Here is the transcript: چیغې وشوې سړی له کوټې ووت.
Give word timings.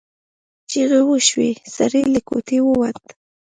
چیغې 0.69 1.01
وشوې 1.09 1.49
سړی 1.75 2.03
له 2.13 2.19
کوټې 2.27 2.59
ووت. 2.63 2.99